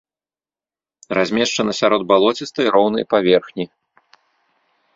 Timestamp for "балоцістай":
2.11-2.67